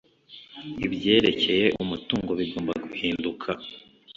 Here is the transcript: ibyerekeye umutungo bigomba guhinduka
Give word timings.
ibyerekeye 0.85 1.65
umutungo 1.83 2.31
bigomba 2.39 2.71
guhinduka 2.85 3.49